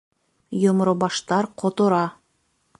Йомро 0.63 0.95
баштар 1.03 1.51
ҡотора 1.65 2.03